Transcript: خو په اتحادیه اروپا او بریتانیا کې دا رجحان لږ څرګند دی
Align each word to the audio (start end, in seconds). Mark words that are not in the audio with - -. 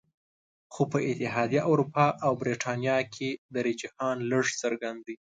خو 0.73 0.83
په 0.91 0.97
اتحادیه 1.11 1.61
اروپا 1.71 2.07
او 2.25 2.31
بریتانیا 2.41 2.97
کې 3.13 3.29
دا 3.53 3.59
رجحان 3.67 4.17
لږ 4.31 4.45
څرګند 4.61 4.99
دی 5.07 5.15